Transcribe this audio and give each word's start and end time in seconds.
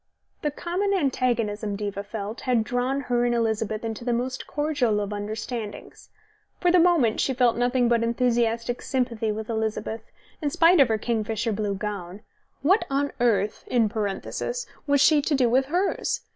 The 0.41 0.49
common 0.49 0.95
antagonism, 0.95 1.75
Diva 1.75 2.01
felt, 2.01 2.41
had 2.41 2.63
drawn 2.63 3.01
her 3.01 3.23
and 3.23 3.35
Elizabeth 3.35 3.85
into 3.85 4.03
the 4.03 4.11
most 4.13 4.47
cordial 4.47 4.99
of 4.99 5.13
understandings. 5.13 6.09
For 6.59 6.71
the 6.71 6.79
moment 6.79 7.19
she 7.19 7.35
felt 7.35 7.55
nothing 7.55 7.87
but 7.87 8.01
enthusiastic 8.01 8.81
sympathy 8.81 9.31
with 9.31 9.47
Elizabeth, 9.47 10.01
in 10.41 10.49
spite 10.49 10.79
of 10.79 10.87
her 10.87 10.97
kingfisher 10.97 11.51
blue 11.53 11.75
gown.... 11.75 12.21
What 12.63 12.83
on 12.89 13.11
earth, 13.19 13.63
in 13.67 13.89
parenthesis, 13.89 14.65
was 14.87 15.01
she 15.01 15.21
to 15.21 15.35
do 15.35 15.47
with 15.47 15.65
hers? 15.67 16.21